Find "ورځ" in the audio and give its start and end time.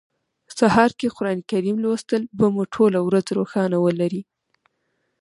3.07-3.25